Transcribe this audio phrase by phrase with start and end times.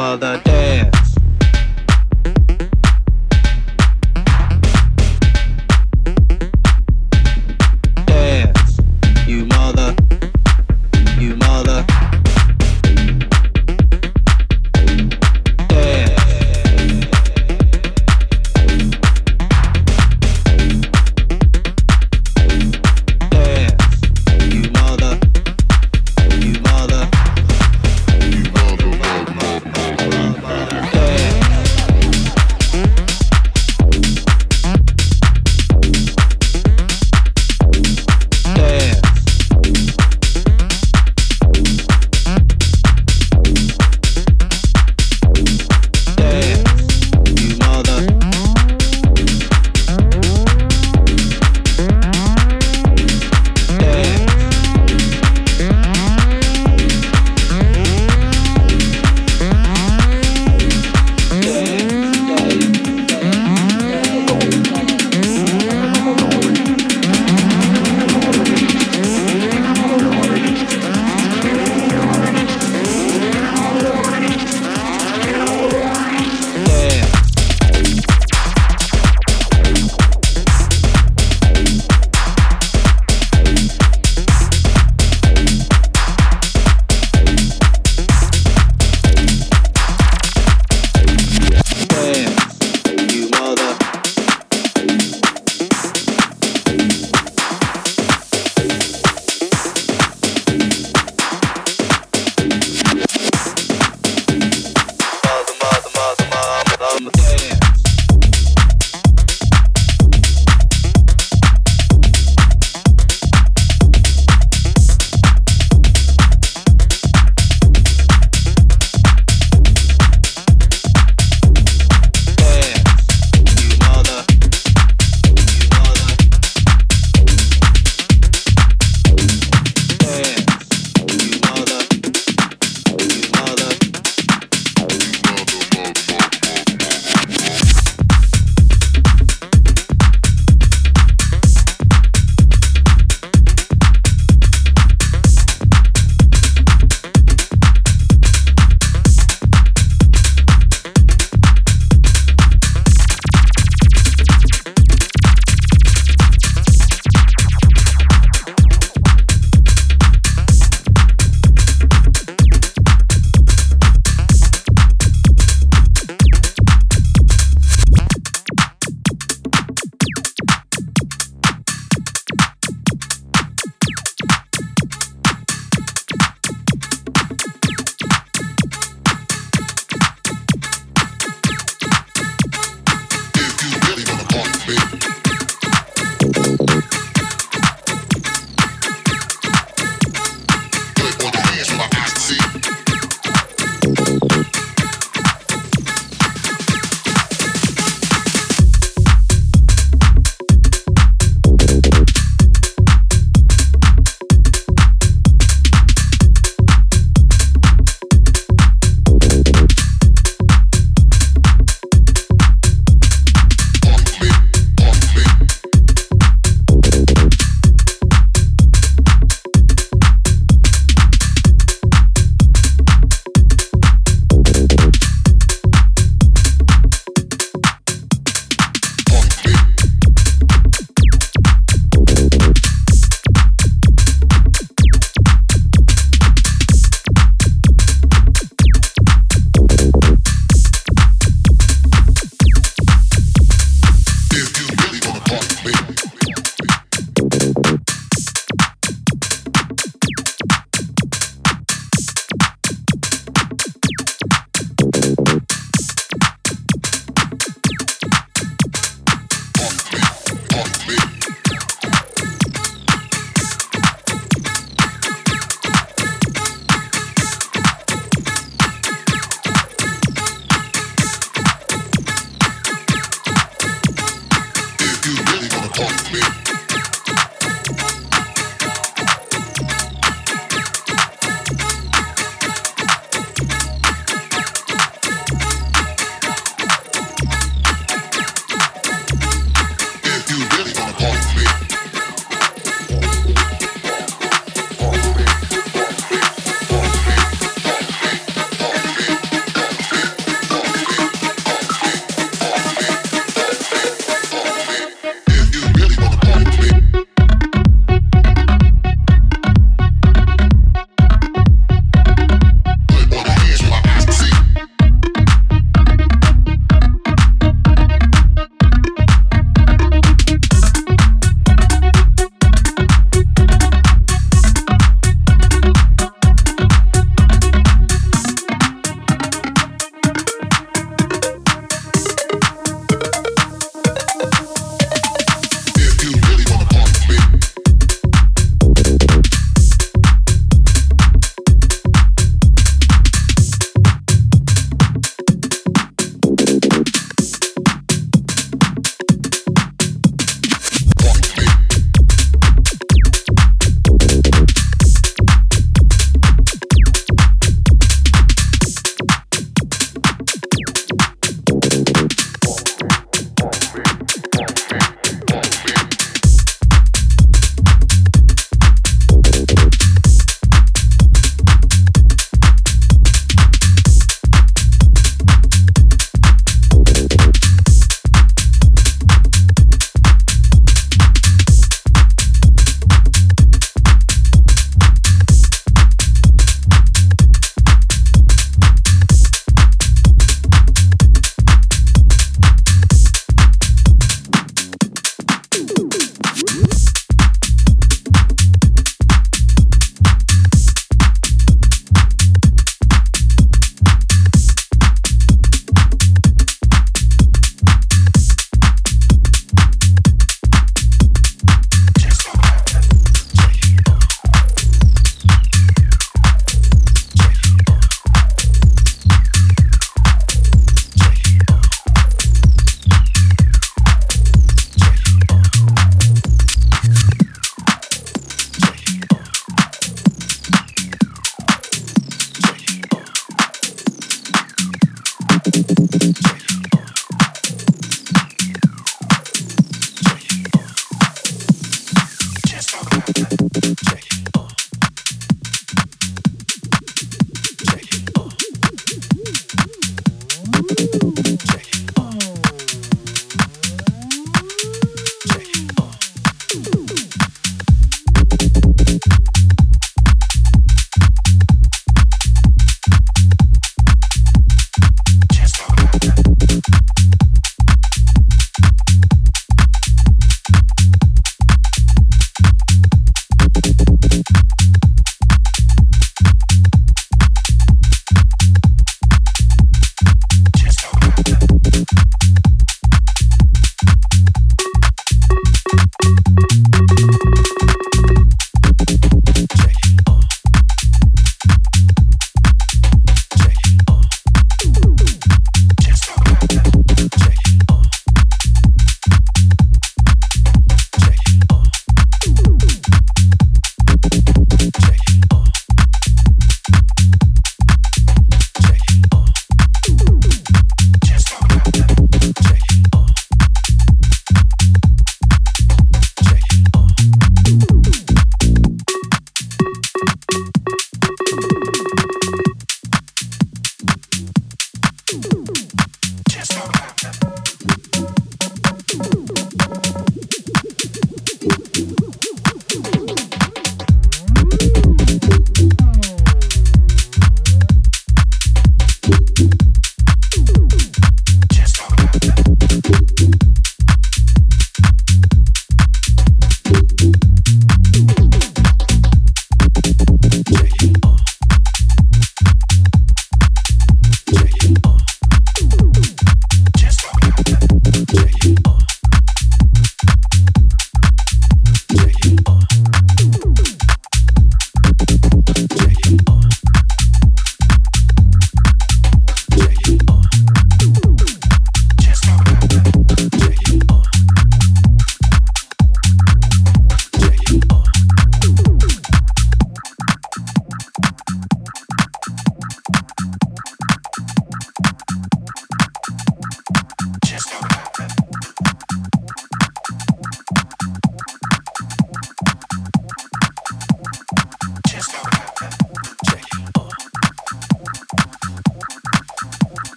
[0.00, 0.29] まだ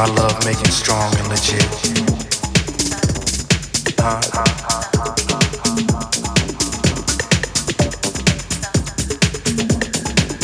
[0.00, 1.62] my love making strong and legit?
[3.98, 4.18] Huh?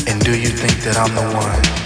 [0.09, 1.86] And do you think that I'm the one?